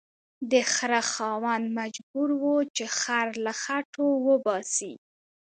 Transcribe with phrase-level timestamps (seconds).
[0.51, 4.93] د خره خاوند مجبور و چې خر له خټو وباسي